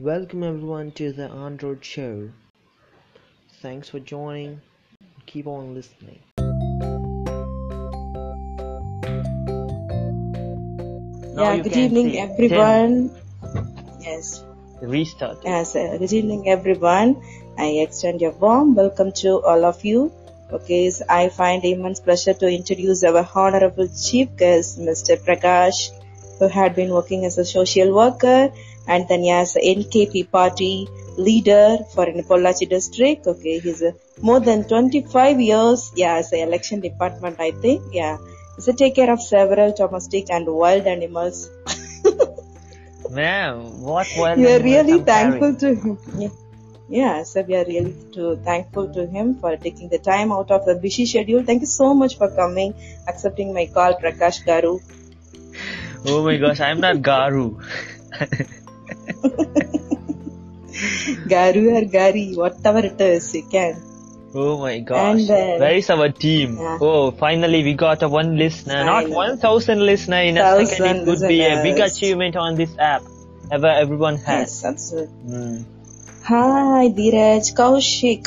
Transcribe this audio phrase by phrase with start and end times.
[0.00, 2.30] Welcome everyone to the Android Show.
[3.62, 4.60] Thanks for joining.
[5.26, 6.18] Keep on listening.
[11.36, 13.14] Now yeah, good evening, see everyone.
[14.00, 14.42] Yes,
[14.82, 15.38] Restart.
[15.44, 17.22] yes, uh, good evening, everyone.
[17.56, 20.12] I extend a warm welcome to all of you.
[20.50, 25.16] Okay, so I find immense pleasure to introduce our honorable chief guest, Mr.
[25.24, 25.90] Prakash,
[26.40, 28.52] who had been working as a social worker
[28.86, 33.26] and then as a NKP party leader for in Pollachi district.
[33.26, 37.82] Okay, he's a more than 25 years, yeah, as a election department, I think.
[37.92, 38.18] Yeah,
[38.56, 41.48] he's a take care of several domestic and wild animals.
[43.10, 45.58] Man, what wild we are really I'm thankful carrying?
[45.58, 45.98] to him.
[46.18, 46.28] Yeah.
[46.86, 50.66] Yeah, so we are really to, thankful to him for taking the time out of
[50.66, 51.42] the busy schedule.
[51.42, 52.74] Thank you so much for coming,
[53.08, 54.82] accepting my call, Prakash Garu.
[56.04, 57.64] Oh my gosh, I'm not Garu.
[61.32, 63.80] Garu or Gari, whatever it is, you can.
[64.34, 65.20] Oh my gosh.
[65.20, 66.56] And, uh, Where is our team?
[66.58, 66.78] yeah.
[66.80, 68.84] Oh, finally we got a one listener.
[68.84, 69.14] Not Finally.
[69.14, 70.96] 1000 listener in a Thousand second.
[70.96, 73.02] It would be a big achievement on this app.
[73.52, 74.40] Ever everyone has.
[74.40, 75.14] Yes, absolutely.
[75.14, 75.62] Hmm.
[76.24, 78.26] Hi, Dheeraj Kaushik.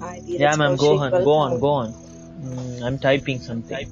[0.00, 1.92] Hi, Dheeraj Yeah, ma'am, go on, go on, go on.
[2.42, 3.88] Mm, I'm typing something.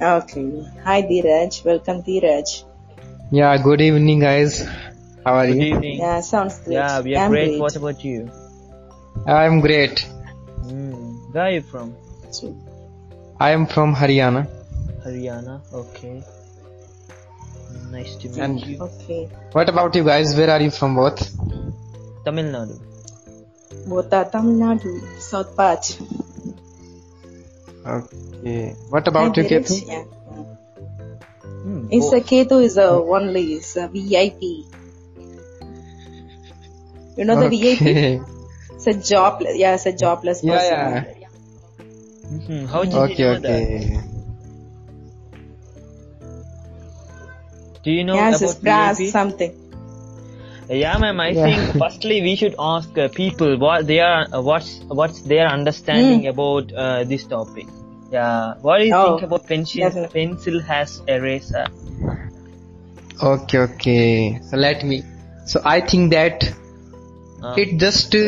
[0.00, 0.64] Okay.
[0.84, 1.64] Hi, Dheeraj.
[1.64, 2.64] Welcome, Dheeraj.
[3.30, 4.66] Yeah, good evening, guys.
[5.24, 5.74] How are Good you?
[5.74, 5.98] evening.
[5.98, 6.74] Yeah, sounds great.
[6.74, 7.48] Yeah, we are I'm great.
[7.48, 7.60] great.
[7.60, 8.30] What about you?
[9.26, 10.06] I'm great.
[10.62, 11.32] Mm.
[11.32, 11.94] Where are you from?
[13.40, 14.42] I am from Haryana.
[15.04, 15.60] Haryana.
[15.72, 16.22] Okay.
[17.90, 18.76] Nice to meet And- you.
[18.88, 19.28] Okay.
[19.52, 20.34] What about you guys?
[20.36, 21.20] Where are you from both?
[22.24, 22.76] Tamil Nadu.
[23.88, 25.96] Bota, Tamil Nadu, South Patch.
[27.86, 28.74] Okay.
[28.90, 29.68] What about Hi, you, Dheeraj.
[29.68, 29.88] Ketu?
[29.88, 30.04] Yeah.
[31.64, 32.14] Hmm, It's both.
[32.14, 34.64] a Ketu is a only is a VIP.
[37.16, 37.80] You know the VIP?
[37.80, 38.20] Okay.
[38.76, 39.56] It's a jobless.
[39.56, 41.06] Yeah, it's a jobless Yeah, person.
[41.20, 41.28] yeah.
[42.30, 43.64] Mhm, How did Okay, you know that?
[43.64, 44.00] okay.
[47.84, 49.10] Do you know yes, about brass VIP?
[49.10, 49.52] something.
[50.68, 51.20] Yeah, ma'am.
[51.20, 51.44] I Yeah.
[51.44, 56.26] think firstly we should ask uh, people what they are, uh, what's what's their understanding
[56.26, 56.28] Hmm.
[56.28, 57.66] about uh, this topic.
[58.10, 58.54] Yeah.
[58.62, 59.80] What do you Oh, think about pencil?
[59.80, 60.26] definitely.
[60.26, 61.66] Pencil has eraser.
[63.22, 64.40] Okay, okay.
[64.42, 65.02] So let me.
[65.46, 66.42] So I think that
[67.56, 68.20] it just uh,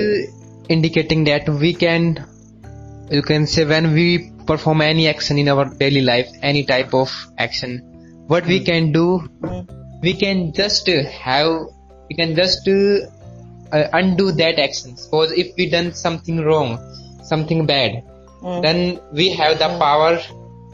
[0.68, 2.26] indicating that we can,
[3.10, 7.12] you can say when we perform any action in our daily life, any type of
[7.38, 9.28] action, what we can do
[10.02, 11.48] we can just uh, have
[12.08, 14.96] we can just uh, undo that action.
[14.96, 16.78] Suppose if we done something wrong
[17.22, 18.04] something bad
[18.42, 18.62] Mm.
[18.62, 20.20] then we have the power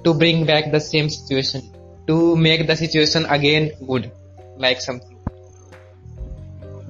[0.05, 1.63] to bring back the same situation
[2.09, 4.11] to make the situation again good
[4.59, 5.12] like something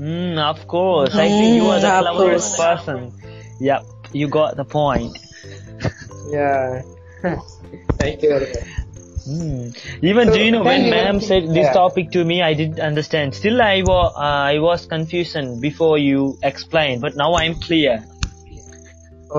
[0.02, 1.14] Mm, of course.
[1.14, 2.56] I think you are the Mm, of cleverest course.
[2.56, 3.12] person.
[3.60, 3.82] Yep,
[4.12, 5.16] you got the point.
[6.30, 6.82] yeah
[7.98, 8.68] thank you very much
[9.24, 9.68] Hmm.
[10.02, 11.72] Even So, do you know when me ma'am thing- said this yeah.
[11.72, 13.34] topic to me, I didn't understand.
[13.36, 14.20] Still, I was uh,
[14.54, 18.04] I was confusion before you explained, but now I'm clear.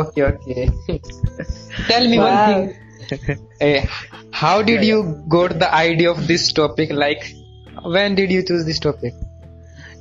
[0.01, 0.69] okay okay
[1.91, 2.25] tell me Wow.
[2.27, 3.85] one thing Eh,
[4.31, 4.97] how did you
[5.35, 7.23] got the idea of this topic like
[7.95, 9.13] when did you choose this topic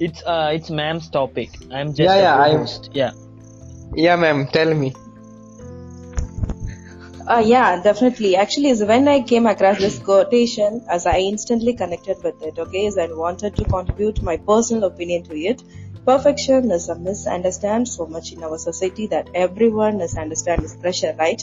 [0.07, 1.51] It's uh it's ma'am's topic.
[1.71, 2.91] I'm just Yeah, yeah, I- host.
[2.93, 3.13] Yeah.
[3.95, 4.95] yeah ma'am tell me
[7.27, 8.37] Uh, yeah, definitely.
[8.37, 12.87] Actually, is when I came across this quotation, as I instantly connected with it, okay,
[12.87, 15.63] is I wanted to contribute my personal opinion to it.
[16.05, 21.41] Perfection is a misunderstand so much in our society that everyone misunderstand this pressure, right?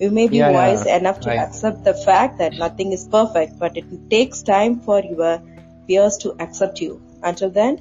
[0.00, 1.38] You may be Yeah, yeah, wise enough to right.
[1.38, 5.40] accept the fact that nothing is perfect, but it takes time for your
[5.86, 7.03] peers to accept you.
[7.24, 7.78] Until then,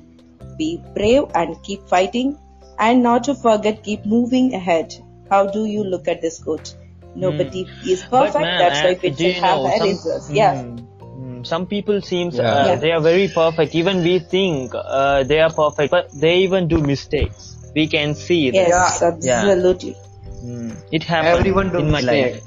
[0.57, 2.37] be brave and keep fighting,
[2.79, 4.93] and not to forget, keep moving ahead.
[5.29, 6.73] How do you look at this quote?
[7.15, 8.09] Nobody is Hmm.
[8.15, 8.41] Perfect.
[8.45, 10.31] ma'am, That's why uh, we do you have know some- erasers.
[10.31, 10.61] Yeah.
[10.61, 10.77] Hmm,
[11.09, 12.53] hmm, some people seems Yeah.
[12.53, 12.75] uh, Yeah.
[12.85, 13.75] they are very perfect.
[13.81, 17.51] Even we think uh, they are perfect, but they even do mistakes.
[17.75, 18.67] We can see that.
[18.73, 19.11] Yes, Yeah.
[19.11, 19.93] absolutely.
[20.41, 20.71] Hmm.
[20.91, 21.37] It happens.
[21.39, 22.33] Everyone do in my mistake.
[22.33, 22.43] life.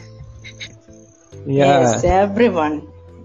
[1.46, 2.76] yeah Yes, everyone.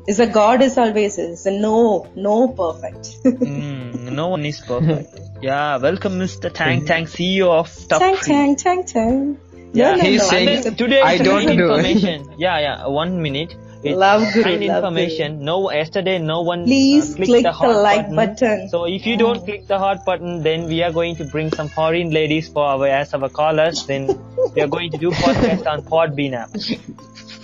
[0.07, 3.17] Is a God is always is a no, no perfect.
[3.23, 5.19] Hmm, no one is perfect.
[5.41, 6.51] yeah, welcome Mr.
[6.51, 8.33] Tang Tang, CEO of Top tang, Free.
[8.33, 9.37] tang, tang, tang.
[9.73, 10.27] Yeah, no, no, he's no.
[10.27, 11.63] saying- And then today I don't kind do.
[11.71, 12.33] information.
[12.37, 12.87] yeah, yeah.
[12.87, 13.55] One minute.
[13.83, 15.43] It's Love Guru, kind love information.
[15.43, 18.69] No, yesterday no one Please uh, click the, the hot like button.
[18.69, 21.67] So if you don't click the hot button, then we are going to bring some
[21.67, 23.85] foreign ladies for our as our callers.
[23.87, 24.07] Then
[24.55, 26.51] we are going to do podcast on Podbean app.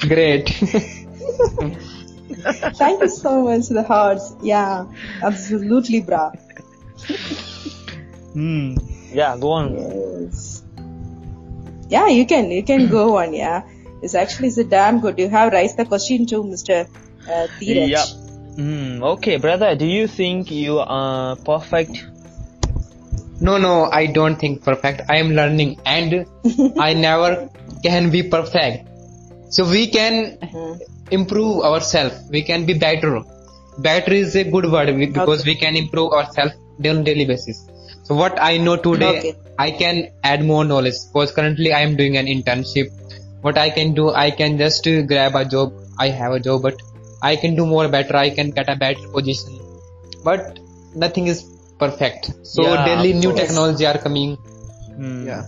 [0.01, 0.53] great
[2.53, 4.35] Thank you so much, the hearts.
[4.41, 4.85] Yeah,
[5.21, 6.31] absolutely, bra.
[8.33, 8.75] Hmm.
[9.11, 9.73] Yeah, go on.
[9.75, 10.63] Yes.
[11.89, 13.33] Yeah, you can you can go on.
[13.33, 13.63] Yeah,
[14.03, 15.17] it's actually it's a damn good.
[15.17, 16.87] You have raised the question to Mr.
[17.27, 17.89] Uh, Dheeraj.
[17.89, 18.07] Yep.
[18.57, 19.03] Hmm.
[19.03, 19.75] Okay, brother.
[19.75, 22.05] Do you think you are perfect?
[23.39, 25.01] No, no, I don't think perfect.
[25.09, 26.25] I am learning and
[26.79, 27.49] I never
[27.83, 28.87] can be perfect.
[29.49, 30.81] So we can Mhm.
[31.11, 32.15] Improve ourselves.
[32.29, 33.21] We can be better.
[33.77, 36.53] Better is a good word we- because we can improve ourselves
[36.91, 37.65] on daily basis.
[38.03, 39.35] So what I know today, Okay.
[39.59, 42.91] I can add more knowledge because currently I am doing an internship.
[43.41, 45.73] What I can do, I can just uh, grab a job.
[45.99, 46.81] I have a job, but
[47.21, 48.15] I can do more better.
[48.15, 49.59] I can get a better position.
[50.23, 50.59] But
[50.95, 51.43] nothing is
[51.79, 52.31] perfect.
[52.43, 54.35] So Yeah, daily new technology are coming.
[54.35, 55.27] Hmm.
[55.27, 55.43] Yeah.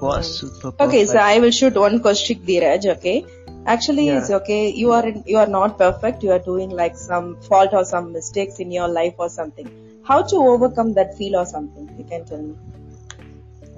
[0.00, 0.80] Was super perfect.
[0.82, 2.86] Okay, so I will shoot one question, Dheeraj.
[2.96, 3.24] Okay,
[3.66, 4.18] actually, Yeah.
[4.18, 4.70] it's okay.
[4.70, 6.22] You are in, you are not perfect.
[6.22, 9.70] You are doing like some fault or some mistakes in your life or something.
[10.02, 11.88] How to overcome that feel or something?
[11.98, 12.54] You can tell me.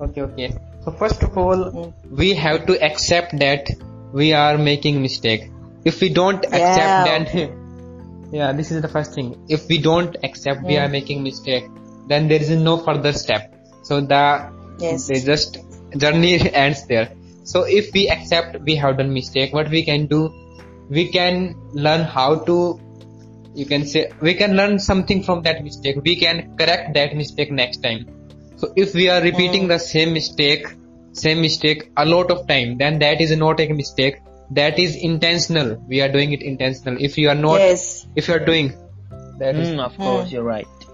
[0.01, 0.49] Okay, okay.
[0.85, 1.93] So first of all, Mm.
[2.23, 3.71] we have to accept that
[4.13, 5.49] we are making mistake.
[5.85, 7.05] If we don't accept Yeah.
[7.09, 7.35] that,
[8.33, 9.35] yeah, this is the first thing.
[9.49, 10.85] If we don't accept we Mm.
[10.85, 11.65] are making mistake,
[12.09, 13.55] then there is no further step.
[13.83, 14.25] So the
[14.79, 15.07] Yes.
[15.09, 15.59] they just
[15.97, 17.09] journey ends there.
[17.53, 20.21] So if we accept we have done mistake, what we can do,
[20.89, 21.55] we can
[21.87, 22.57] learn how to
[23.55, 27.51] you can say we can learn something from that mistake we can correct that mistake
[27.61, 28.07] next time
[28.57, 29.73] so if we are repeating Mm.
[29.73, 30.67] the same mistake
[31.23, 34.21] same mistake a lot of time then that is not a mistake
[34.61, 38.07] that is intentional we are doing it intentional if you are not yes.
[38.17, 38.71] if you are doing
[39.39, 40.35] that is Hmm, of course, Hmm.
[40.35, 40.88] you're right.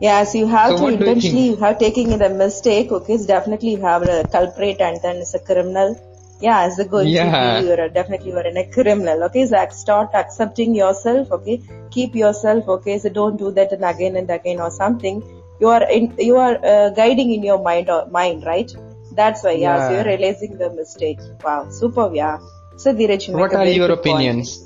[0.00, 3.26] Yes, you have So to you intentionally, you have taken it a mistake, okay, it's
[3.26, 5.96] definitely you have a culprit and then it's a criminal.
[6.40, 7.60] Yeah, as a going Yeah.
[7.60, 12.68] you're a, definitely you're in a criminal, okay, so start accepting yourself, okay, keep yourself,
[12.68, 15.22] okay, so don't do that and again and again or something.
[15.60, 18.70] You are in, you are uh, guiding in your mind or mind, right?
[19.12, 21.20] That's why, yeah, so you're realizing the mistake.
[21.42, 22.38] Wow, super, yeah.
[22.76, 24.00] So Dheeraj, you what are your good point.
[24.00, 24.60] opinions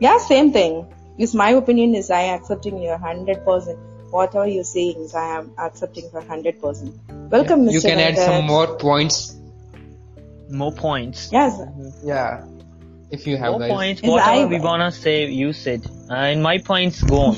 [0.00, 0.86] Yeah, same thing.
[1.18, 3.78] Is my opinion is I accepting hundred percent.
[4.10, 6.94] Whatever you're saying is I am accepting for hundred percent.
[7.30, 7.72] Welcome, you Mr.
[7.74, 9.34] You can add some more points
[10.50, 11.30] More points.
[11.32, 11.60] Yes.
[12.04, 12.44] yeah
[13.10, 14.02] if you have More guys points.
[14.02, 15.86] Yes, Whatever I- we wanna say, you said.
[16.10, 17.36] Uh, and my points gone.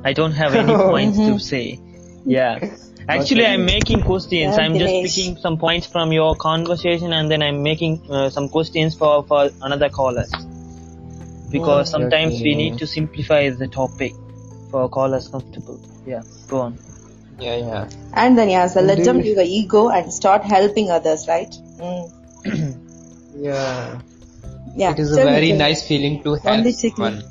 [0.04, 1.78] I don't have any points to say.
[2.24, 2.70] Yeah.
[3.08, 4.56] Actually, I'm making questions.
[4.56, 5.02] Yeah, I'm just Dinesh.
[5.16, 9.50] picking some points from your conversation, and then I'm making uh, some questions for for
[9.60, 10.30] another callers.
[11.50, 11.90] Because Mm.
[11.90, 14.14] sometimes we need to simplify the topic
[14.72, 15.78] for callers comfortable.
[16.14, 16.22] Yeah.
[16.54, 16.78] Go on.
[17.44, 17.88] yeah yeah
[18.22, 21.22] And then yeah, so let Do them you- do the ego and start helping others,
[21.28, 21.54] right?
[21.78, 22.02] Mm.
[23.46, 24.00] yeah
[24.82, 24.92] Yeah.
[24.96, 27.06] it is a tell me, very nice feeling to help Only take me.
[27.06, 27.22] someone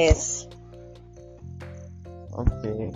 [0.00, 0.46] Yes.
[2.42, 2.92] okay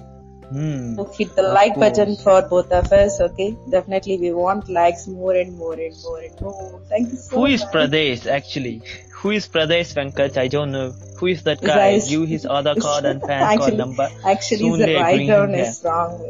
[0.53, 0.97] Mm.
[0.97, 1.91] So hit the like course.
[1.99, 3.21] button for both of us.
[3.21, 6.81] Okay, definitely we want likes more and more and more and more.
[6.89, 7.17] Thank you.
[7.17, 7.73] So Who is much.
[7.73, 8.83] Pradesh actually?
[9.23, 10.37] Who is Pradesh Venkat?
[10.37, 10.93] I don't know.
[11.19, 11.89] Who is that guy?
[11.93, 14.09] Is, Give his other card and fan card number.
[14.25, 16.21] Actually, Soon the write down is wrong.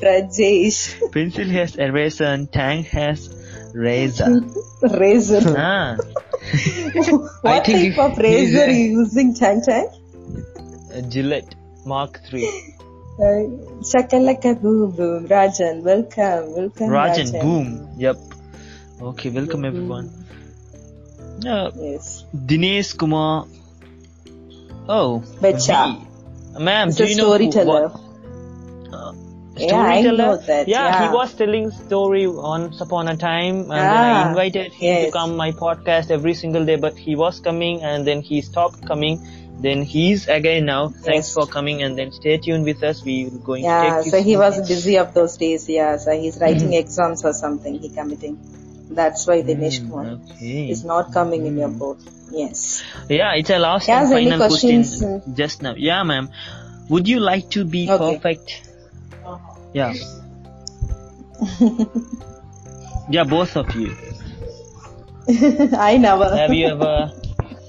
[0.00, 1.12] Pradesh.
[1.12, 3.28] Pencil has eraser and tank has
[3.74, 4.40] razor.
[4.82, 5.42] razor.
[5.58, 5.96] Ah.
[7.42, 9.90] what type of razor are you using, Tank Chang?
[11.10, 11.54] Gillette
[11.84, 12.74] Mark 3.
[13.18, 13.50] Uh,
[13.82, 15.26] Shakalaka boom boom.
[15.26, 16.88] Rajan, welcome, welcome.
[16.88, 17.42] Rajan, Rajan.
[17.42, 17.88] boom.
[17.98, 18.16] Yep.
[19.02, 19.70] Okay, welcome boom.
[19.70, 20.06] everyone.
[21.44, 22.24] Uh, yes.
[22.32, 23.46] Dinesh Kumar.
[24.88, 25.24] Oh.
[25.40, 25.98] Becha.
[26.60, 27.88] Ma'am, it's do you know storyteller.
[27.88, 29.12] Who, uh,
[29.56, 30.38] storyteller?
[30.46, 34.22] Yeah, yeah, yeah, he was telling story once upon a time, and ah, then I
[34.22, 35.06] ah, invited him yes.
[35.06, 36.76] to come my podcast every single day.
[36.76, 39.18] But he was coming, and then he stopped coming
[39.60, 40.88] then he's again now.
[40.88, 41.34] Thanks Yes.
[41.34, 43.04] for coming, and then stay tuned with us.
[43.04, 45.68] We will going to Yeah, so he was busy of those days.
[45.68, 46.44] Yeah, so he's hmm.
[46.44, 47.74] writing exams or something.
[47.74, 48.38] He committing.
[48.90, 50.70] That's why Dinesh Hmm, Kumar okay.
[50.70, 51.78] is not coming in your hmm.
[51.78, 51.98] boat.
[52.30, 52.84] Yes.
[53.08, 55.34] Yeah, it's a last and final question hmm.
[55.34, 55.74] just now.
[55.76, 56.30] Yeah, ma'am.
[56.88, 58.14] Would you like to be Okay.
[58.14, 58.70] perfect?
[59.74, 59.92] Yeah.
[63.10, 63.94] yeah, both of you.
[65.76, 66.34] I never.
[66.36, 67.12] Have you ever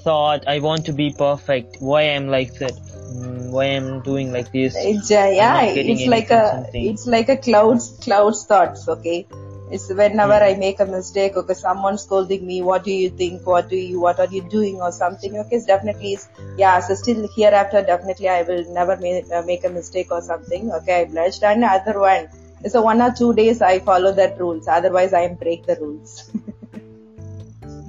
[0.04, 1.76] thought I want to be perfect?
[1.80, 2.72] Why I'm like that?
[2.72, 4.74] Mm, why I'm doing like this?
[4.76, 6.86] It's uh, yeah, it's like a something.
[6.90, 8.88] it's like a clouds clouds thoughts.
[8.88, 9.26] Okay,
[9.70, 10.48] it's whenever Hmm.
[10.48, 11.36] I make a mistake.
[11.36, 12.62] Okay, someone scolding me.
[12.62, 13.46] What do you think?
[13.46, 14.00] What do you?
[14.00, 15.36] What are you doing or something?
[15.44, 16.80] Okay, it's definitely is yeah.
[16.80, 20.70] So still hereafter, definitely I will never make, uh, make a mistake or something.
[20.80, 21.42] Okay, I blushed.
[21.42, 22.28] And other one,
[22.68, 24.68] so one or two days I follow that rules.
[24.68, 26.30] Otherwise, I break the rules.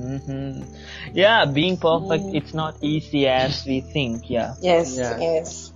[0.02, 0.62] hmm
[1.14, 2.36] Yeah, being perfect, Hmm.
[2.36, 4.30] it's not easy as we think.
[4.30, 4.54] Yeah.
[4.62, 5.18] yes, Yeah.
[5.20, 5.72] yes.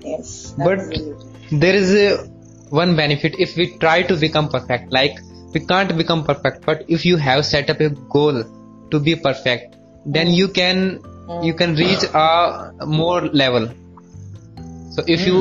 [0.00, 0.54] Yes.
[0.56, 1.58] But absolutely.
[1.64, 2.26] there is a
[2.70, 4.92] one benefit if we try to become perfect.
[4.92, 5.18] Like
[5.54, 8.42] we can't become perfect, but if you have set up a goal
[8.90, 11.00] to be perfect, then you can
[11.42, 13.68] you can reach a more level.
[14.90, 15.40] So if you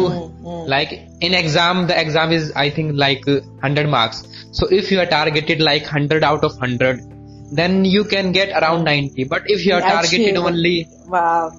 [0.73, 0.91] like
[1.21, 4.23] in exam, the exam is I think like uh, 100 marks.
[4.51, 6.99] So if you are targeted like 100 out of 100,
[7.51, 9.23] then you can get around 90.
[9.25, 10.37] But if you are targeted Achieve.
[10.37, 11.51] only Wow.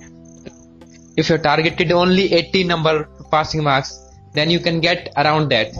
[1.16, 3.90] if you're targeted only 80 number passing marks
[4.35, 5.73] then you can get around that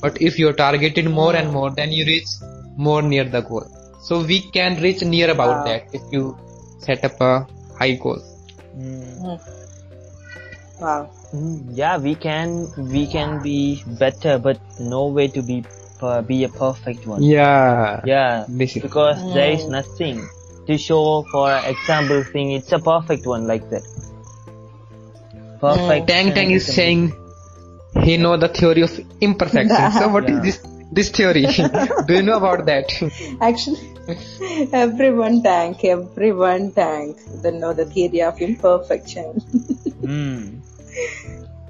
[0.00, 2.26] but if you're targeted more and more then you reach
[2.76, 3.64] more near the goal
[4.02, 5.64] so we can reach near about Wow.
[5.64, 6.36] that if you
[6.80, 7.46] set up a
[7.78, 8.20] high goal
[8.76, 9.38] Mm.
[10.80, 11.08] Wow.
[11.32, 15.64] Mm, yeah, we can we can be better, but no way to be
[16.06, 17.22] uh, be a perfect one.
[17.22, 20.28] yeah Yeah, This is- because there is nothing
[20.66, 22.52] to show for example thing.
[22.52, 23.84] It's a perfect one like that.
[25.60, 26.06] Perfect.
[26.08, 27.12] tang tang is saying
[28.04, 30.42] he know the theory of imperfection so what is Yeah.
[30.46, 30.58] this
[30.92, 31.44] this theory
[32.08, 32.92] do you know about that
[33.40, 33.80] Actually,
[34.72, 37.16] everyone thank, everyone thank.
[37.42, 39.40] They know the theory of imperfection.
[40.04, 40.60] Mm.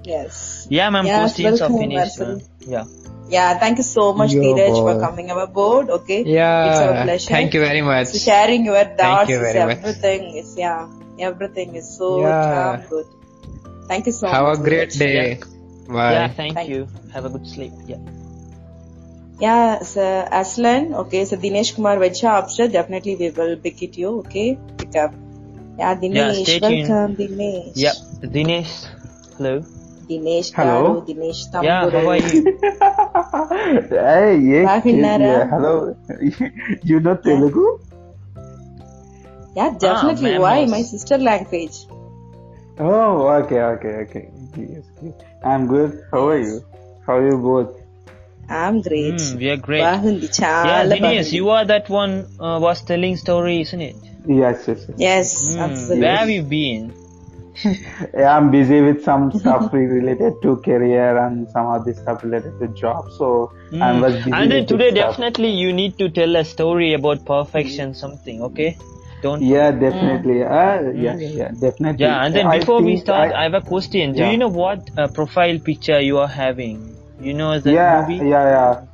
[0.05, 0.54] yes.
[0.69, 1.07] Yeah, ma'am.
[1.07, 2.19] Yes, questions are welcome, finished.
[2.19, 2.37] Marcel.
[2.37, 2.41] ma'am.
[2.75, 2.85] Yeah.
[3.29, 5.01] Yeah, thank you so much, Yo, Dheeraj, for boy.
[5.01, 5.89] coming aboard.
[5.91, 6.23] Okay.
[6.25, 7.31] yeah It's our pleasure.
[7.31, 9.57] thank you very much So sharing your thoughts you is much.
[9.57, 12.77] everything is yeah, everything is so Yeah.
[12.77, 13.07] damn good.
[13.89, 14.59] Thank you so have much.
[14.59, 14.99] Have a great Dheeraj.
[14.99, 15.41] day
[15.89, 16.29] bye Yeah.
[16.29, 16.87] Thank, Thank you.
[17.15, 17.73] Have a good sleep.
[17.87, 17.97] Yeah.
[19.41, 24.19] Yeah, so Aslan, okay, so Dinesh Kumar Vecha option, definitely we will pick it you,
[24.21, 24.57] okay?
[24.79, 25.13] Pick up.
[25.79, 26.89] Yeah, Dinesh, stay tuned.
[26.89, 27.73] welcome, Dinesh.
[27.75, 27.95] Yeah.
[28.23, 28.75] Dinesh.
[29.37, 29.55] Hello.
[29.61, 29.65] Dinesh Hello.
[30.09, 31.45] Dinesh hello Dinesh
[33.91, 34.61] hey, ये
[35.53, 35.97] hello.
[36.91, 37.67] You know Telugu?
[39.57, 40.35] Yeah definitely.
[40.35, 40.65] Ah, why?
[40.67, 41.79] my sister language.
[42.79, 44.25] Oh okay okay okay.
[44.57, 44.85] Yes.
[45.45, 45.97] I'm good.
[46.13, 46.65] How are you?
[47.07, 47.77] How are you both?
[48.49, 49.15] I'm great.
[49.15, 49.83] Mm, we are great.
[49.83, 53.97] Bahundi, yeah, Dinesh, you are that one uh, was telling story, isn't it?
[54.27, 54.85] Yes, yes.
[54.89, 56.01] Yes, yes mm, absolutely.
[56.01, 56.93] Where have you been?
[57.63, 62.69] Yeah, I'm busy with some stuff related to career and some of stuff related to
[62.69, 63.05] job.
[63.19, 64.01] So I Mm.
[64.03, 65.11] was busy And today, stuff.
[65.11, 68.43] definitely, you need to tell a story about perfection, something.
[68.43, 68.77] Okay?
[69.23, 69.43] Don't.
[69.43, 70.43] Yeah, definitely.
[70.43, 72.05] Uh, yeah, yeah, yeah, definitely.
[72.05, 74.13] Yeah, and then I before we start, I, I- have a question.
[74.13, 74.31] Do Yeah.
[74.33, 76.97] you know what uh, profile picture you are having?
[77.21, 78.29] You know that yeah, movie?
[78.29, 78.85] yeah, yeah.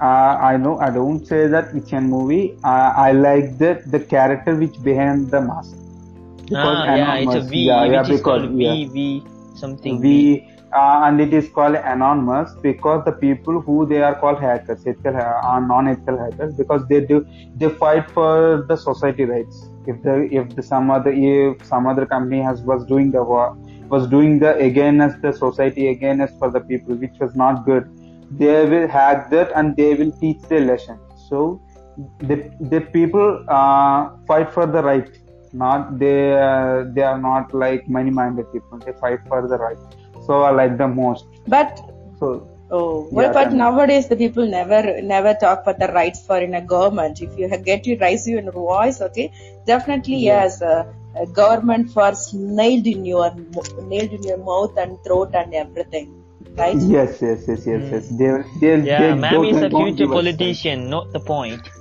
[0.00, 0.78] Uh, I know.
[0.80, 2.54] I don't say that it's a movie.
[2.64, 5.76] Uh, I like the the character which behind the mask.
[6.52, 7.40] Ah, yeah, it's a.
[7.40, 8.72] V, Yeah, yeah, which is because called yeah.
[8.72, 9.24] V, V,
[9.54, 10.00] something.
[10.00, 14.86] V, uh, and it is called anonymous because the people who they are called hackers
[14.86, 17.24] ethical are non-ethical hackers because they do
[17.56, 22.06] they fight for the society rights if the if the some other if some other
[22.06, 23.56] company has was doing the war
[23.88, 27.88] was doing the against the society against for the people which was not good
[28.30, 30.98] they will hack that and they will teach the lesson
[31.28, 31.60] so
[32.18, 32.36] the
[32.74, 35.23] the people uh, fight for the right
[35.62, 36.16] not they
[36.48, 39.78] uh, they are not like money minded people they fight for the right
[40.26, 41.80] so I like the most But
[42.20, 42.26] so
[42.70, 43.58] oh, well, Yeah, but tell me.
[43.58, 47.20] nowadays the people never never talk for the rights for in a government.
[47.26, 49.26] If you get your rights you in your voice, okay,
[49.66, 50.60] definitely yes.
[50.62, 50.84] Uh,
[51.32, 53.28] government first nailed in your
[53.92, 56.06] nailed in your mouth and throat and everything,
[56.62, 56.76] right?
[56.94, 58.30] yes yes yes yes yes they
[58.62, 61.68] they Yeah, they ma'am don't- is a future politician, not the point.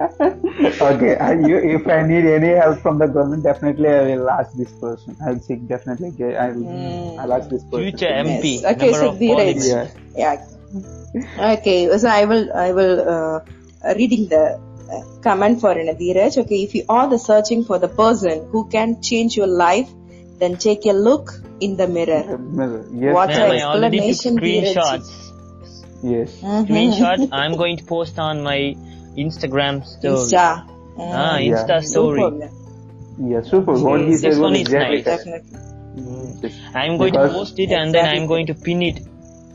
[0.00, 4.52] okay I, you, if I need any help from the government definitely I will ask
[4.56, 8.64] this person I'll seek definitely get I'll, I'll ask this person Future MP, Yes.
[8.76, 9.68] Okay, member so of Dheeraj.
[9.68, 11.54] yeah Yeah.
[11.58, 13.40] Okay, so I will I will uh,
[13.96, 14.60] reading the
[14.92, 16.38] uh, comment for an Dheeraj.
[16.38, 19.88] Okay, if you are the searching for the person who can change your life,
[20.40, 22.22] then take a look in the mirror.
[22.92, 24.74] yes What Ma'am, a I already took explanation, Dheeraj.
[24.74, 25.12] screenshots.
[26.02, 26.66] yes Mhm.
[26.66, 27.28] Screenshot.
[27.32, 28.58] I'm going to post on my
[29.16, 30.14] Instagram story.
[30.14, 30.64] Insta.
[30.98, 31.80] Ah, Mm, Insta Yeah.
[31.80, 32.20] story.
[32.22, 32.50] Superb.
[33.32, 35.04] yeah super what he This said one was is exactly nice.
[35.04, 35.58] Definitely.
[36.42, 36.54] Yes.
[36.74, 38.98] I'm going to post it and then I'm going to pin it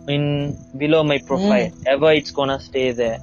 [0.07, 1.71] in below my profile.
[1.85, 3.19] Ever it's gonna stay there.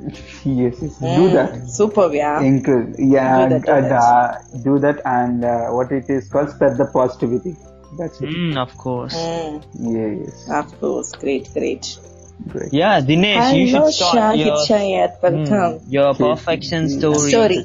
[0.44, 0.98] yes, yes.
[0.98, 2.40] do Mm, that Superb, yeah.
[2.42, 4.02] encourage yeah Do and, that, do and, that.
[4.02, 7.56] uh, do that and uh, what it is called spread the positivity
[7.98, 9.14] that's it Mm, of course.
[9.14, 9.64] Mm,
[9.96, 11.98] yeah yes of course, great, great.
[12.48, 15.78] Great Yeah, Dinesh, you should start Shahid your, Shayat, welcome.
[15.78, 17.30] mm, your perfection story.
[17.30, 17.64] Story.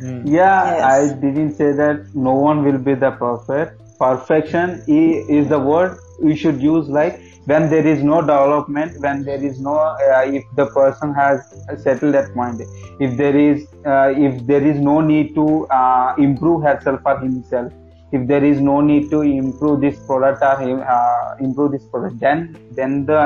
[0.00, 0.22] Mm.
[0.26, 0.82] yeah Yes.
[0.84, 6.34] i didn't say that no one will be the perfect perfection is the word we
[6.34, 10.66] should use like when there is no development when there is no uh, if the
[10.78, 11.44] person has
[11.84, 12.60] settled that point
[13.00, 17.72] if there is uh, if there is no need to uh, improve herself or himself
[18.12, 22.58] if there is no need to improve this product or uh, improve this product then
[22.70, 23.20] then the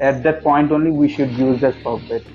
[0.00, 2.26] at that point only we should use as perfect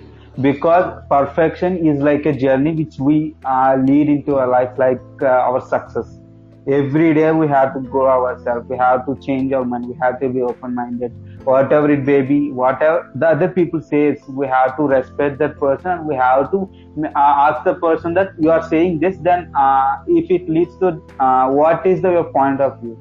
[0.42, 5.28] because perfection is like a journey which we uh, lead into our life like uh,
[5.28, 6.20] our success.
[6.68, 8.68] Every day we have to grow ourselves.
[8.68, 9.88] We have to change our mind.
[9.88, 11.14] We have to be open minded
[11.46, 16.08] whatever it may be whatever the other people says we have to respect that person
[16.08, 16.68] we have to
[17.04, 17.10] uh,
[17.48, 21.48] ask the person that you are saying this then uh, if it leads to uh,
[21.50, 22.98] what is the your point of view?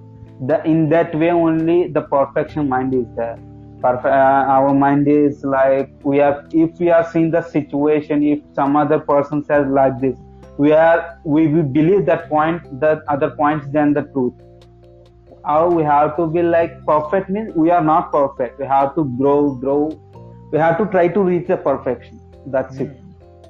[0.47, 3.39] The in that way only the perfection mind is there.
[3.85, 8.77] Uh, our mind is like we are if we are seeing the situation if some
[8.83, 10.17] other person says like this
[10.57, 14.33] we are we, we believe that point that other points than the truth
[15.47, 19.05] how we have to be like perfect means we are not perfect we have to
[19.21, 19.81] grow grow
[20.53, 23.01] we have to try to reach the perfection that's it hmm.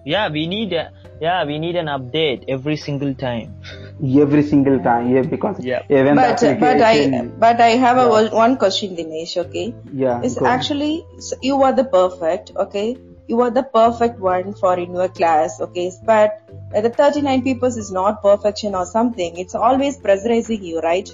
[0.05, 3.55] Yeah, we need a, yeah we need an update every single time.
[4.25, 5.81] every single time yeah because Yeah.
[5.89, 8.17] even But the but I but I have a Yeah.
[8.17, 9.35] one- one question, Dinesh.
[9.45, 9.65] Okay,
[10.05, 10.53] yeah is go on.
[10.59, 12.53] actually so you are the perfect.
[12.67, 12.87] Okay,
[13.29, 15.61] you are the perfect one for in your class.
[15.69, 16.41] Okay, but
[16.87, 19.39] the 39 people is not perfection or something.
[19.39, 21.09] It's always pressurizing you, right?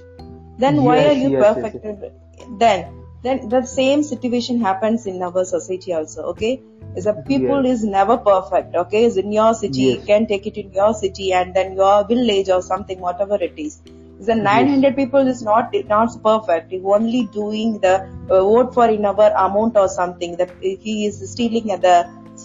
[0.64, 2.58] Then why are you yes, yes, perfect?
[2.64, 2.80] Then
[3.22, 6.22] then the same situation happens in our society also.
[6.32, 6.52] Okay,
[6.96, 7.78] is that people Yes.
[7.78, 8.76] is never perfect.
[8.82, 9.96] Okay, is in your city, Yes.
[9.96, 13.58] you can take it in your city and then your village or something, whatever it
[13.66, 13.80] is.
[14.28, 16.72] The 900 people is not not perfect.
[16.76, 17.92] He's only doing the
[18.30, 20.36] uh, vote for in our amount or something.
[20.40, 20.50] That
[20.88, 21.94] he is stealing the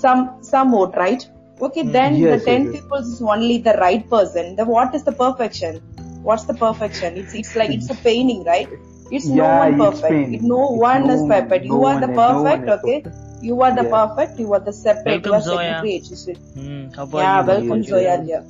[0.03, 1.25] some some vote, right?
[1.67, 2.81] Okay, then Yes, the 10 yes, yes.
[2.81, 4.55] people is only the right person.
[4.61, 5.81] the what is the perfection?
[6.27, 7.17] What's the perfection?
[7.21, 8.67] It's it's like it's a painting, right?
[9.11, 10.11] It's no one it's perfect.
[10.13, 10.33] pain.
[10.35, 11.65] It, no It's one no is one- perfect.
[11.65, 13.01] You no are one the is- no perfect, okay?
[13.01, 13.43] perfect.
[13.49, 13.95] You are the Yeah.
[13.97, 14.39] perfect.
[14.43, 15.05] You are the separate.
[15.05, 15.57] Welcome, you are Zoya.
[15.57, 15.95] secondary.
[15.97, 17.47] It's just- Hmm, how Yeah, you?
[17.51, 18.15] welcome, Yes, Zoya.
[18.31, 18.41] Yeah.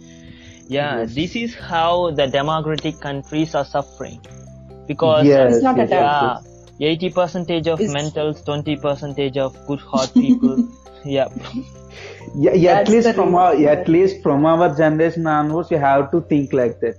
[0.76, 1.14] Yeah, Yes.
[1.16, 4.20] this is how the democratic countries are suffering
[4.88, 9.80] because yes, It's not yes, yeah, eighty percentage of It's- mentals, twenty percentage of good
[9.92, 10.64] heart people.
[11.18, 11.28] yeah,
[12.46, 13.68] yeah, yeah at least from our reason.
[13.76, 16.96] at least from our generation onwards you have to think like that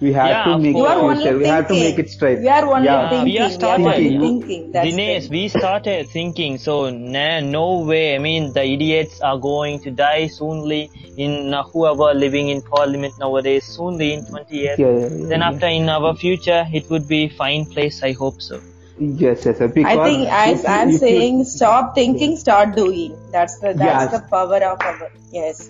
[0.00, 0.74] we have Yeah, to make course.
[0.74, 1.84] it You are only future we have to thinking.
[1.90, 3.08] make it straight We are only yeah.
[3.10, 3.24] thinking.
[3.32, 3.86] we are We started.
[3.86, 4.40] are only Thinking.
[4.42, 4.72] thinking.
[4.72, 8.14] That's Dinesh, the- we started thinking, so nah, no way.
[8.14, 13.14] I mean, the idiots are going to die soonly in uh, whoever living in parliament
[13.18, 14.78] nowadays, soonly in 20 years.
[14.78, 15.48] Yeah, yeah, yeah, then yeah.
[15.50, 18.02] after in our future, it would be fine place.
[18.02, 18.60] I hope so.
[18.98, 23.12] yes yes yes, because I think as I'm if you- saying, stop thinking, start doing.
[23.34, 24.12] That's the that's Yes.
[24.14, 25.60] the power of our yes.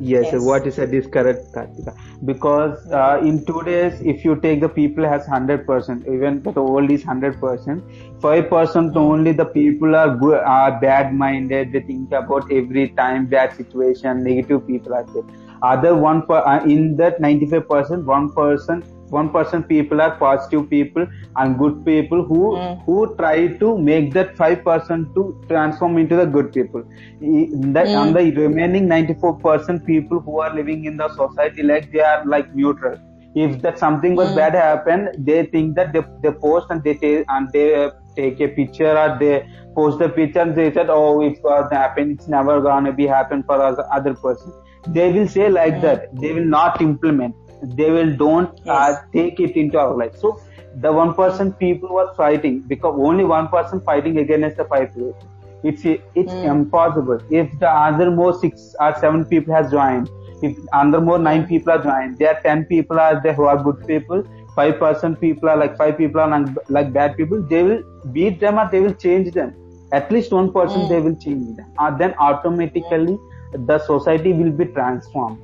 [0.00, 0.42] Yes, Yes.
[0.42, 1.94] what you said is correct, Kartika.
[2.24, 6.60] Because uh, in two days, if you take the people has hundred percent, even the
[6.60, 7.84] old is hundred percent,
[8.20, 11.72] five percent only the people are good, are bad minded.
[11.72, 15.24] They think about every time bad situation, negative people are there.
[15.62, 20.12] Other one per, uh, in that ninety five percent, one person, one percent people are
[20.16, 22.84] positive people and good people who Mm.
[22.86, 26.82] who try to make that five percent to transform into the good people.
[27.22, 28.40] I- That on the hmm.
[28.40, 32.96] remaining 94% people who are living in the society like they are like neutral.
[33.34, 34.36] If that something was hmm.
[34.36, 38.48] bad happen they think that they, they post and they take and they take a
[38.48, 39.34] picture or they
[39.74, 43.06] post the picture and they said oh if it was happen it's never gonna be
[43.06, 44.52] happen for us other person.
[44.96, 45.80] They will say like hmm.
[45.82, 46.08] that.
[46.24, 50.14] They will not implement they will don't uh, take it into our life.
[50.16, 50.40] So
[50.74, 55.16] the one person people was fighting because only one person fighting against the five people.
[55.62, 57.20] It's it's impossible.
[57.30, 60.08] If the other more six or seven people has joined
[60.42, 63.62] if other more nine people are joined there are ten people are there who are
[63.62, 64.22] good people
[64.54, 68.40] five percent people are like five people are like, like bad people they will beat
[68.40, 69.54] them or they will change them.
[69.92, 71.66] At least one person they will change them.
[71.78, 73.16] Uh, then automatically
[73.52, 75.38] the society will be transformed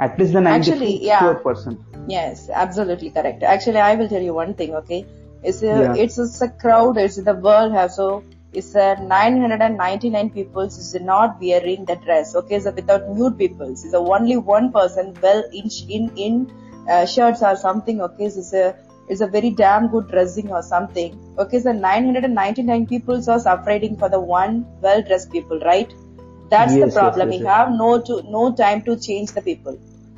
[0.00, 1.34] at least the 94 Actually, yeah.
[1.34, 3.42] percent Yes, absolutely correct.
[3.42, 4.74] Actually, I will tell you one thing.
[4.74, 5.04] Okay,
[5.42, 5.94] it's a Yeah.
[5.94, 6.96] it's, it's a crowd.
[6.96, 12.34] It's the world has so it's a 999 people is not wearing the dress.
[12.34, 16.50] Okay, so without nude people, it's a only one person well in in in
[16.88, 18.00] uh, shirts or something.
[18.00, 18.74] Okay, so it's a
[19.08, 21.18] it's a very damn good dressing or something.
[21.38, 25.92] Okay, so 999 people are suffering for the one well dressed people, right?
[26.50, 27.30] That's Yes, the yes, problem.
[27.32, 29.76] yes, we have no to no time to change the people.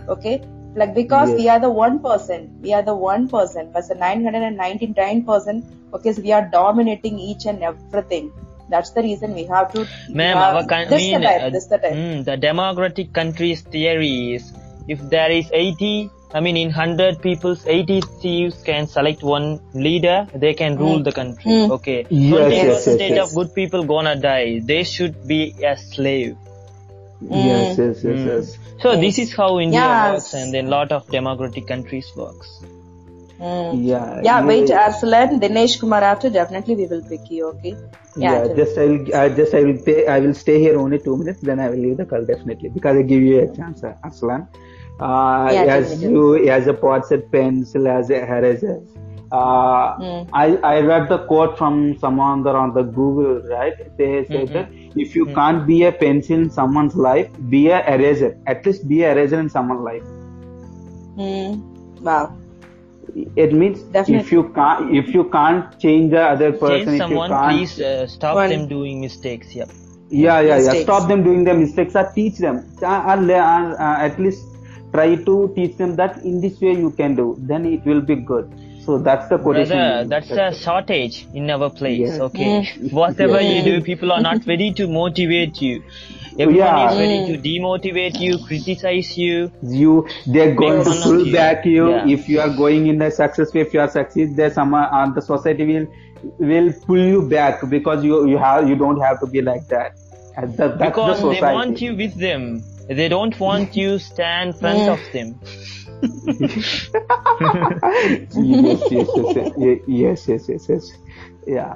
[0.09, 0.35] Okay,
[0.75, 1.39] like because Yes.
[1.41, 5.63] we are the one person, we are the one person, but the 999 person.
[5.95, 8.31] Okay, so we are dominating each and everything.
[8.69, 9.87] That's the reason we have to.
[10.09, 11.93] Ma'am, have- our con- this mean, the type, uh, this the type.
[11.93, 14.53] mm, the democratic countries theory is
[14.87, 20.27] if there is 80, I mean in 100 people's 80 thieves can select one leader,
[20.35, 21.51] they can rule the country.
[21.51, 21.71] Mm.
[21.71, 22.07] Okay.
[22.09, 23.29] Yes, 20 yes, yes, percentage yes.
[23.29, 24.61] of good people gonna die.
[24.61, 26.37] They should be a slave.
[27.21, 28.27] yes yes yes Mm.
[28.27, 29.01] yes So Yes.
[29.01, 30.13] this is how India Yes.
[30.13, 32.61] works and then lot of democratic countries works.
[33.41, 33.85] Mm.
[33.87, 34.21] Yeah.
[34.23, 34.89] Yeah, wait, yeah.
[34.89, 37.75] Arsalan, Dinesh Kumar after, definitely we will pick you, okay?
[38.17, 40.99] Yeah, tell just I will, I just I will pay, I will stay here only
[40.99, 43.83] two minutes, then I will leave the call definitely because I give you a chance,
[43.85, 44.49] uh, Aslan.
[45.01, 48.81] Uh, Yeah, as you, as a pot said pencil, as a eraser.
[49.33, 50.29] Uh, Mm.
[50.33, 53.75] I, I read the quote from someone on the Google, right?
[53.97, 58.37] They said that if you can't be a pencil in someone's life, be a eraser.
[58.47, 60.03] At least be a eraser in someone's life.
[61.17, 61.63] Mm.
[62.01, 62.37] Wow.
[63.37, 64.17] It means Definitely.
[64.17, 67.57] if you can't, if you can't change the other person, Change if you someone, can't,
[67.57, 68.51] please uh, stop One.
[68.51, 69.55] them doing mistakes.
[69.55, 69.71] Yep.
[70.11, 70.83] yeah yeah yeah mistakes.
[70.83, 74.45] stop them doing their mistakes or teach them uh, or, or, uh, at least
[74.93, 78.17] try to teach them that in this way you can do then it will be
[78.17, 78.53] good
[78.85, 82.17] so that's the quotation Brother, that's a shortage in our place.
[82.17, 82.23] Yeah.
[82.23, 85.83] Okay, whatever you do, people are not ready to motivate you.
[86.41, 86.91] Everyone Yeah.
[86.91, 89.51] is ready to demotivate you, criticize you.
[89.63, 91.33] you they're going to pull you.
[91.33, 92.07] back you Yeah.
[92.17, 94.85] if you are going in a success way if you are succeed there some uh,
[94.99, 95.87] uh, the society will
[96.53, 99.93] will pull you back because you you have you don't have to be like that
[100.37, 102.63] that, that's because the they want you with them.
[102.89, 105.39] They don't want you stand front of them.
[108.33, 110.93] yes, yes, yes, yes, yes, yes, yes, yes.
[111.47, 111.75] Yeah.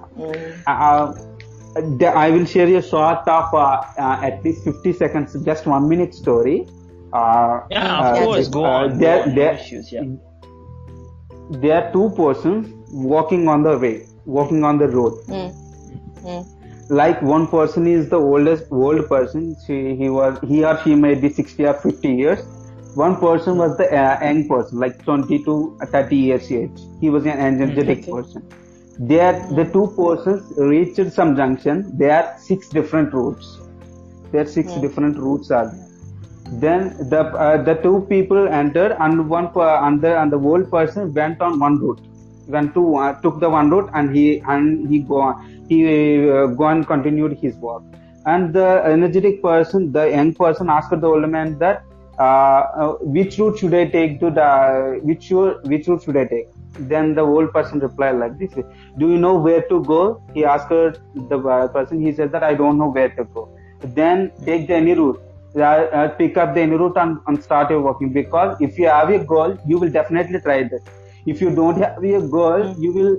[0.67, 1.34] Uh, the-
[1.77, 6.15] I will share a short of uh, uh, at least 50 seconds, just one minute
[6.15, 6.67] story.
[7.13, 8.49] Uh, Yeah, of uh, course.
[8.49, 8.99] Go uh, on.
[8.99, 9.93] There, go there, No issues.
[9.93, 10.05] Yeah.
[11.51, 15.15] there are two persons walking on the way, walking on the road.
[15.29, 15.53] Mm.
[16.23, 16.47] Mm.
[16.91, 19.57] Like one person is the oldest old person.
[19.67, 22.41] She, he was, he or she may be 60 or 50 years.
[22.95, 26.79] One person was the uh, young person, like 20 to 30 years age.
[27.01, 28.11] He was an energetic Okay.
[28.11, 28.43] person.
[28.99, 31.97] There, the two persons reached some junction.
[31.99, 33.59] There are six different routes.
[34.31, 35.89] There are six different routes are there.
[36.61, 40.71] Then the uh, the two people entered, and one per, and the and the old
[40.71, 42.01] person went on one route.
[42.47, 46.47] Went to uh, took the one route, and he and he go on, he uh,
[46.47, 47.83] go and continued his walk.
[48.27, 51.83] And the energetic person, the young person, asked the old man that
[52.19, 56.27] uh, uh, which route should I take to the which route, which route should I
[56.27, 56.54] take?
[56.79, 58.55] Then the old person replied like this:
[58.99, 60.23] Do you know where to go?
[60.35, 62.01] He asked the uh, person.
[62.01, 63.49] He said that I don't know where to go.
[63.83, 65.21] Then take the any route.
[65.57, 68.87] Uh, uh, pick up the any route and, and start your walking because if you
[68.89, 70.83] have a goal, you will definitely try that.
[71.27, 73.17] If you don't have a goal, you will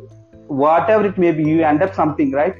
[0.47, 2.55] whatever it may be, you end up something, right?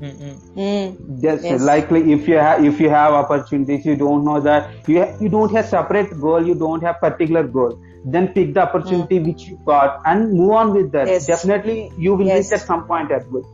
[0.00, 0.36] Mm-mm.
[0.56, 0.96] Mm.
[1.22, 1.60] Just Yes.
[1.60, 5.28] likely if you have if you have opportunities, you don't know that you ha- you
[5.28, 7.78] don't have separate goal, you don't have particular goal.
[8.04, 11.06] Then pick the opportunity which you got and move on with that.
[11.08, 11.26] Yes.
[11.26, 12.50] Definitely you will Yes.
[12.50, 13.44] reach at some point as well.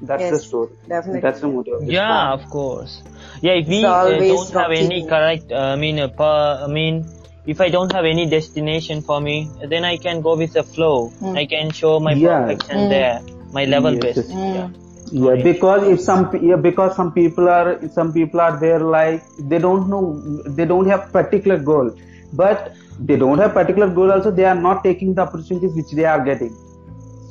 [0.00, 0.68] That's the story.
[0.88, 1.20] definitely.
[1.20, 1.74] That's the motive.
[1.74, 2.40] of Yeah, poem.
[2.40, 3.02] of course.
[3.40, 7.04] Yeah, if we uh, don't have any correct, uh, I mean, uh, per, I mean,
[7.46, 11.12] if I don't have any destination for me, then I can go with the flow.
[11.34, 12.46] I can show my Yeah.
[12.46, 13.22] perfection there,
[13.52, 14.28] my level Yes, best.
[14.30, 14.30] yes.
[14.30, 14.68] Yeah.
[15.10, 19.58] Yeah, because if some yeah, because some people are some people are there like they
[19.58, 20.02] don't know
[20.46, 21.90] they don't have particular goal,
[22.32, 26.04] but they don't have particular goal also they are not taking the opportunities which they
[26.04, 26.54] are getting.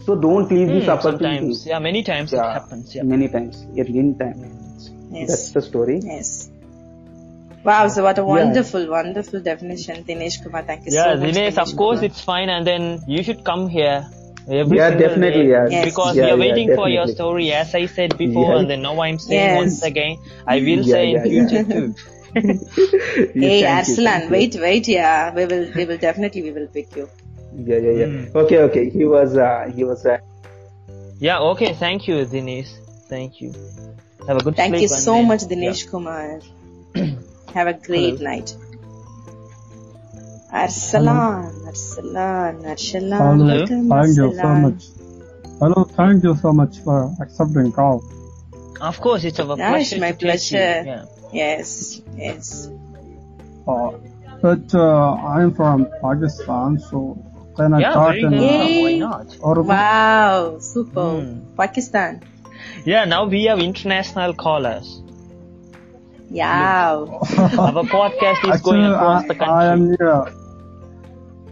[0.05, 1.63] So don't leave these Hmm, opportunities.
[1.63, 2.95] sometimes, yeah, many times it happens.
[2.95, 3.03] Yeah.
[3.03, 4.45] Many times, at any time.
[5.11, 5.27] Yes.
[5.29, 5.99] That's the story.
[6.03, 6.49] Yes.
[7.63, 10.63] Wow, so what a wonderful, wonderful definition, Dinesh Kumar.
[10.63, 11.35] Thank you Yeah, so much.
[11.35, 14.07] Yeah, Dinesh, of course it's fine, and then you should come here.
[14.49, 15.67] Every Yeah, definitely, day, yeah.
[15.69, 15.85] Yes.
[15.85, 18.59] Because Yeah, we are yeah, waiting for your story, as I said before, Yeah.
[18.59, 19.57] and then now I'm saying Yes.
[19.57, 20.17] once again.
[20.47, 21.47] I will Yeah, say yeah, in yeah.
[21.49, 21.95] future too.
[23.33, 24.29] Hey, Thank Arslan, you.
[24.29, 25.33] wait, wait, yeah.
[25.33, 27.09] We will, we will definitely, we will pick you.
[27.55, 28.05] Yeah, yeah, yeah.
[28.05, 28.37] Hmm.
[28.37, 28.89] Okay, okay.
[28.89, 30.05] He was, uh, he was.
[30.05, 30.17] Uh,
[31.19, 32.69] Yeah, okay, thank you, Dinesh.
[33.09, 33.53] Thank you.
[34.27, 35.25] Have a good Thank sleep you so day.
[35.25, 36.41] much, Dinesh Kumar.
[37.55, 38.53] Have a great night.
[40.51, 43.17] Arsalan, Arsalan, Arsalan.
[43.17, 44.81] Hello, welcome, thank you so much.
[45.59, 48.03] Hello, thank you so much for accepting call.
[48.79, 49.95] Of course, it's our Yeah, pleasure.
[49.95, 50.57] it's my to teach you.
[50.59, 50.83] pleasure.
[50.85, 51.05] Yeah.
[51.31, 52.69] Yes, yes.
[53.67, 53.91] Uh,
[54.41, 57.17] but uh, I'm from Pakistan, so
[57.55, 58.41] can I Yeah, talk very in good.
[58.41, 58.81] Yay.
[58.81, 59.37] Why not?
[59.45, 59.63] Urdu?
[59.63, 61.21] Wow, super.
[61.21, 61.55] Hmm.
[61.55, 62.23] Pakistan.
[62.85, 65.01] Yeah, now we have international callers.
[66.29, 67.05] Yeah.
[67.07, 69.53] Our podcast is going across I, the country.
[69.53, 70.07] I am new.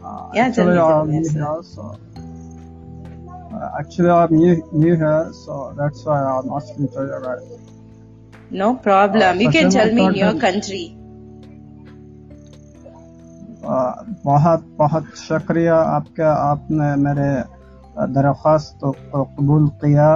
[0.03, 1.39] Uh, Yeah, tell actually, me, tell I'm me, new sir.
[1.39, 1.99] here, so
[3.53, 7.39] uh, actually I'm new, new here, so that's why I'm asking to you, right?
[8.50, 9.40] No problem.
[9.40, 10.84] You Uh, can Sachin, tell me in I your thought country.
[13.64, 13.92] uh,
[14.24, 17.30] बहुत बहुत शुक्रिया आपका आपने मेरे
[18.16, 20.08] दरख्वास्त को कबूल किया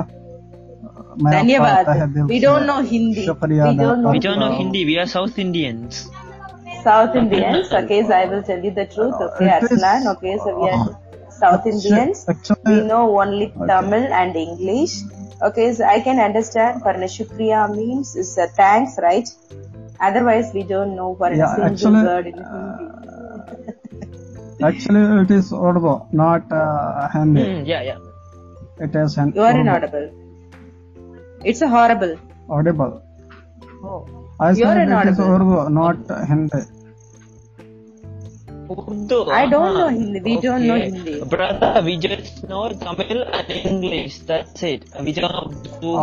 [1.22, 1.86] मैं आपका धन्यवाद.
[1.86, 3.24] तहे दिल We से don't know Hindi.
[3.26, 4.84] शुक्रिया We अदा don't know we don't know करता हूँ। Hindi.
[4.90, 6.00] We are South Indians.
[6.86, 7.72] South Indians.
[7.82, 9.20] Okay, so I will tell you the truth.
[9.28, 10.08] Okay, It is- Arslan.
[10.14, 10.82] Okay, so we are
[11.36, 12.24] South Indians.
[12.32, 14.96] Actually, We know only Tamil and English.
[15.47, 19.27] Okay, so I can understand for Shukriya means is a thanks, right?
[19.99, 22.77] Otherwise, we don't know for Yeah, a single actually, word in uh,
[24.57, 24.63] Hindi.
[24.69, 27.43] actually, it is Urdu, not uh, Hindi.
[27.43, 27.99] Hmm, yeah, yeah.
[28.79, 29.61] It is Hin- You are Urdu.
[29.61, 30.07] inaudible.
[31.43, 32.17] It's a horrible.
[32.49, 33.01] audible.
[33.83, 33.99] Oh.
[34.39, 35.31] I You are said it is inaudible.
[35.35, 35.97] Urdu, not
[36.31, 36.61] Hindi.
[38.69, 39.29] Urdu.
[39.31, 40.19] I don't know Hindi.
[40.19, 40.89] We don't know Okay.
[40.91, 41.21] Hindi.
[41.25, 44.19] Brother, we just know Tamil and English.
[44.29, 44.85] That's it.
[45.01, 45.47] We don't know.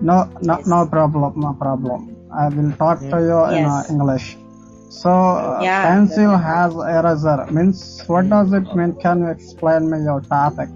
[0.00, 2.16] No, no, no problem, no problem.
[2.32, 3.90] I will talk to you in uh, Yes.
[3.90, 4.36] English.
[4.90, 7.46] So, uh, Yeah, pencil has eraser.
[7.50, 8.94] Means, what does it mean?
[9.02, 10.68] Can you explain me your topic?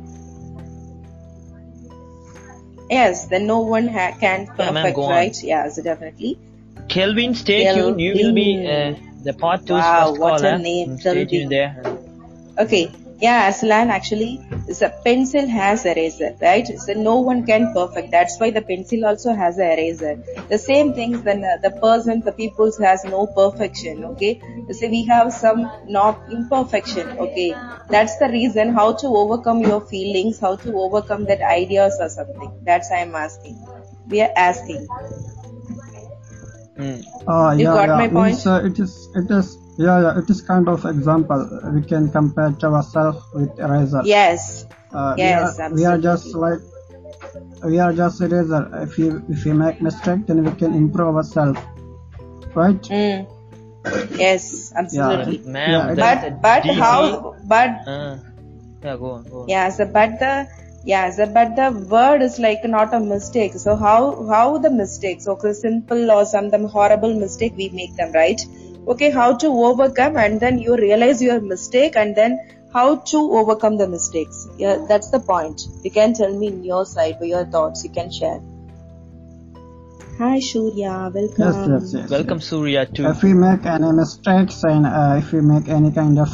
[2.91, 5.35] Yes, then no one ha- can perfect, go right?
[5.43, 6.39] Yes, definitely.
[6.89, 8.01] Kelvin, stay tuned.
[8.01, 10.59] You will be uh, the part two's Wow, first what a caller.
[10.59, 11.77] name, Mm, Stay tuned there.
[12.59, 12.91] Okay.
[13.21, 14.41] Yeah, Aslan actually
[14.83, 16.67] a pencil has eraser, right?
[16.79, 18.11] So no one can perfect.
[18.11, 20.23] That's why the pencil also has a eraser.
[20.51, 24.41] The same things then uh, the person, the people has no perfection, okay?
[24.73, 27.55] So we have some not imperfection, okay?
[27.89, 32.53] That's the reason how to overcome your feelings, how to overcome that ideas or something.
[32.67, 33.59] That's I'm asking.
[34.09, 34.89] We are asking.
[36.77, 37.05] Mm.
[37.29, 38.07] Uh, You yeah, got yeah.
[38.09, 40.19] my Means, uh, it is, it is, yeah, yeah.
[40.19, 41.41] It is kind of example.
[41.73, 44.03] We can compare to ourselves with eraser.
[44.05, 44.67] Yes.
[44.93, 46.61] Uh, Yes, we are, we are just like
[47.65, 48.69] we are just eraser.
[48.83, 51.59] If we if we make mistake, then we can improve ourselves,
[52.55, 52.81] right?
[52.83, 53.27] Mm.
[54.17, 55.39] Yes, absolutely.
[55.47, 58.17] Ma'am, Yeah, it- that's a But but how but Uh,
[58.83, 59.49] yeah, go on, go on.
[59.49, 60.47] Yeah, so but the
[60.85, 63.55] yeah, so but the word is like not a mistake.
[63.55, 65.27] So how how the mistakes?
[65.27, 68.41] Okay, simple or some them horrible mistake we make them right.
[68.87, 72.39] Okay, how to overcome and then you realize your mistake and then
[72.73, 74.47] how to overcome the mistakes.
[74.59, 75.63] Yeah, that's the point.
[75.83, 77.85] You can tell me in your side or your thoughts.
[77.85, 78.41] You can share.
[80.19, 81.45] Hi Shurya, welcome.
[81.45, 82.11] Yes, yes, yes.
[82.11, 83.07] Welcome, Surya, too.
[83.07, 86.29] If we make any mistakes and uh, if we make any kind of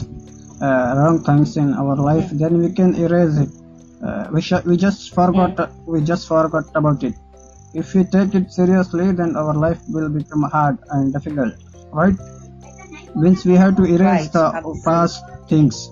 [0.61, 3.60] uh, wrong things in our life, then we can erase it.
[4.05, 5.53] Uh, we sh- we just forgot
[5.87, 7.15] we just forgot about it.
[7.75, 11.55] If we take it seriously, then our life will become hard and difficult,
[11.93, 12.15] right?
[13.15, 14.83] Means we have to erase Right, the absolutely.
[14.85, 15.91] past things,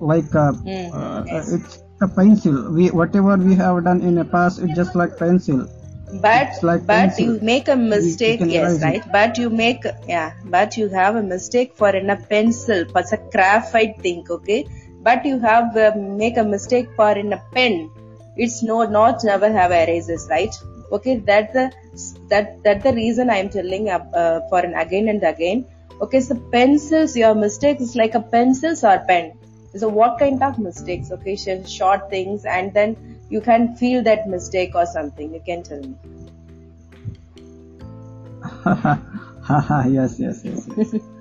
[0.00, 1.52] like uh, Mhm, uh, yes.
[1.56, 2.72] it's a pencil.
[2.72, 5.66] We whatever we have done in the past, it's just like pencil.
[6.22, 7.24] but like but pencil.
[7.24, 8.96] you make a mistake yes erase it.
[8.96, 13.02] right but you make yeah but you have a mistake for in a pencil for
[13.16, 14.64] a graphite thing okay
[15.02, 17.90] but you have uh, make a mistake for in a pen.
[18.36, 20.54] It's no not never have erasers right?
[20.92, 21.72] Okay that's the
[22.28, 25.66] that that the reason i'm telling uh, uh, for an again and again.
[26.00, 29.32] Okay so pencils your mistakes is like a pencils or pen.
[29.76, 31.10] So what kind of mistakes?
[31.12, 32.96] Okay short things and then
[33.28, 35.34] you can feel that mistake or something.
[35.34, 35.94] You can tell me.
[39.88, 40.94] Yes, yes, yes, yes.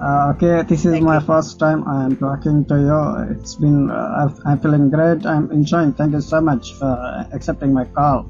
[0.00, 3.00] Uh, okay, this is my first time I am talking to you.
[3.34, 5.26] It's been, uh, I'm- I'm feeling great.
[5.32, 5.92] I'm enjoying.
[5.98, 6.92] Thank you so much for
[7.38, 8.20] accepting my call.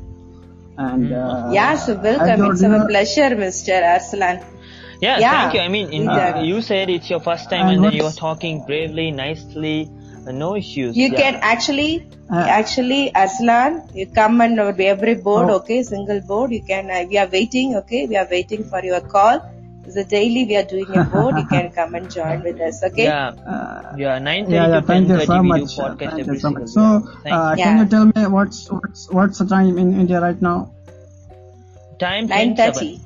[0.87, 4.38] And uh, yeah so welcome it's our dinner- pleasure mr arslan
[5.02, 5.61] Yeah, Yeah, thank you.
[5.61, 6.46] I mean, in, exactly.
[6.50, 9.76] you said it's your first time And and then you are talking bravely, nicely,
[10.26, 10.96] uh, no issues.
[11.02, 11.20] you yeah.
[11.22, 11.92] can actually
[12.38, 15.54] Uh, actually arslan you come on our every board Oh.
[15.61, 19.00] okay single board you can uh, we are waiting okay we are waiting for your
[19.14, 19.40] call
[19.96, 23.05] so daily we are doing a board you can come and join with us okay
[23.05, 24.81] Yeah, Uh, yeah, 9.30 yeah, yeah.
[24.81, 25.76] to Thank you so much.
[25.76, 26.68] do uh, Thank you so much.
[26.68, 27.64] So, uh, Yeah.
[27.64, 30.59] can you tell me what's what's what's the time in India right now?
[31.98, 33.00] Time 9.30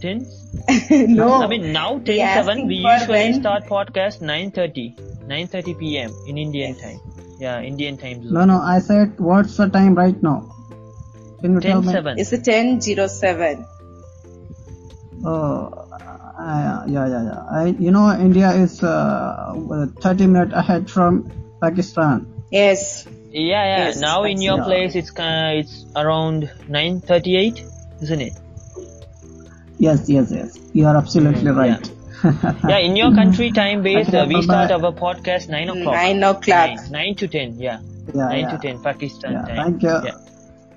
[0.00, 0.26] 10?
[1.16, 4.86] no I mean, now We 10 asking 7, we usually when- start podcast 9.30.
[5.28, 6.10] 9.30 p.m.
[6.26, 6.98] in Indian time.
[7.38, 8.34] Yeah, Indian time zone.
[8.34, 8.58] No, no.
[8.60, 10.38] I said what's the time right now?
[11.40, 11.92] Can you tell 10 me?
[11.92, 12.18] 7.
[12.18, 13.64] it's a 1007
[15.24, 15.70] Oh,
[16.38, 17.42] uh, yeah, yeah, yeah.
[17.50, 19.54] I, you know, India is uh,
[20.00, 21.30] 30 minutes ahead from
[21.60, 22.26] Pakistan.
[22.50, 23.84] yes Yeah, yeah.
[23.86, 24.64] Yes, now in your yeah.
[24.68, 27.62] place, it's kind it's around 9:38,
[28.02, 28.34] isn't it?
[29.78, 30.58] Yes, yes, yes.
[30.72, 31.84] You are absolutely Mm, right.
[32.68, 35.94] Yeah, in your country time base, uh, we start our podcast 9 o'clock.
[35.94, 36.70] 9 o'clock.
[36.90, 37.80] 9, 9 to 10, yeah.
[38.14, 38.50] Yeah, 9 yeah.
[38.50, 39.56] to 10 Pakistan Yeah, time.
[39.56, 39.96] thank you.
[40.04, 40.18] Yeah.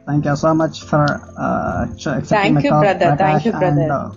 [0.07, 1.03] Thank you so much for
[1.37, 3.15] uh, ch- accepting Thank my you, call, brother.
[3.17, 3.81] Thank you, brother.
[3.81, 4.09] And, uh,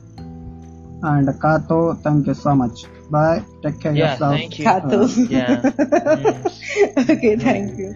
[1.03, 2.85] and Kato, thank you so much.
[3.11, 3.43] Bye.
[3.63, 4.35] Take care Yeah, yourself.
[4.37, 4.65] thank you.
[4.67, 5.01] Katu.
[5.31, 5.61] Yeah.
[5.63, 7.11] Mm.
[7.15, 7.95] okay thank you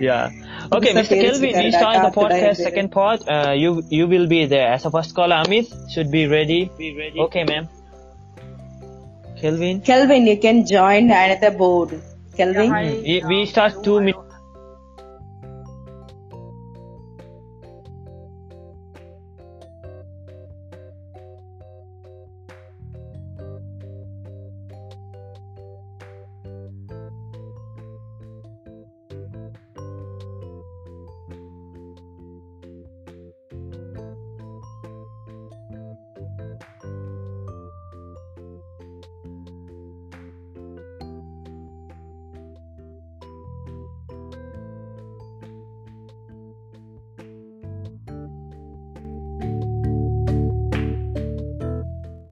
[0.00, 0.30] Yeah.
[0.72, 1.12] Okay, Mr.
[1.12, 1.20] Mr.
[1.22, 3.20] Kelvin, we Felix start the podcast second part.
[3.28, 5.36] Uh, you you will be there as a first caller.
[5.44, 6.70] Amit should be ready.
[6.78, 7.20] Be ready.
[7.26, 7.68] Okay, ma'am.
[9.40, 9.80] Kelvin.
[9.82, 12.00] Kelvin, you can join another board.
[12.36, 12.70] Kelvin.
[12.70, 12.84] hi.
[13.08, 14.29] We, we start two minutes